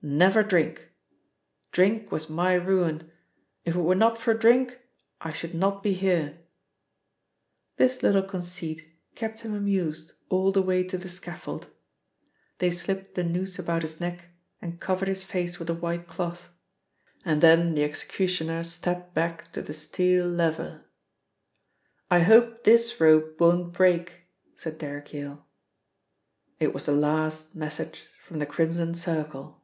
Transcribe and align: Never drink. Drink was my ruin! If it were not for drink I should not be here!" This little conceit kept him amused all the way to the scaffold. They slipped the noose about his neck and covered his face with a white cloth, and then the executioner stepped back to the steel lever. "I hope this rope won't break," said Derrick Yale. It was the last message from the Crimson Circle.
Never 0.00 0.44
drink. 0.44 0.92
Drink 1.72 2.12
was 2.12 2.30
my 2.30 2.54
ruin! 2.54 3.10
If 3.64 3.74
it 3.74 3.80
were 3.80 3.96
not 3.96 4.16
for 4.16 4.32
drink 4.32 4.80
I 5.20 5.32
should 5.32 5.56
not 5.56 5.82
be 5.82 5.92
here!" 5.92 6.38
This 7.78 8.00
little 8.00 8.22
conceit 8.22 8.88
kept 9.16 9.40
him 9.40 9.54
amused 9.56 10.12
all 10.28 10.52
the 10.52 10.62
way 10.62 10.84
to 10.84 10.96
the 10.96 11.08
scaffold. 11.08 11.66
They 12.58 12.70
slipped 12.70 13.16
the 13.16 13.24
noose 13.24 13.58
about 13.58 13.82
his 13.82 13.98
neck 14.00 14.26
and 14.62 14.78
covered 14.78 15.08
his 15.08 15.24
face 15.24 15.58
with 15.58 15.68
a 15.68 15.74
white 15.74 16.06
cloth, 16.06 16.48
and 17.24 17.40
then 17.42 17.74
the 17.74 17.82
executioner 17.82 18.62
stepped 18.62 19.14
back 19.14 19.50
to 19.54 19.62
the 19.62 19.72
steel 19.72 20.28
lever. 20.28 20.84
"I 22.08 22.20
hope 22.20 22.62
this 22.62 23.00
rope 23.00 23.40
won't 23.40 23.72
break," 23.72 24.28
said 24.54 24.78
Derrick 24.78 25.12
Yale. 25.12 25.44
It 26.60 26.72
was 26.72 26.86
the 26.86 26.92
last 26.92 27.56
message 27.56 28.06
from 28.24 28.38
the 28.38 28.46
Crimson 28.46 28.94
Circle. 28.94 29.56